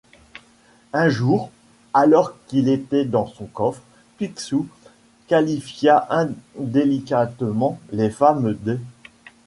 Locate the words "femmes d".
8.09-8.79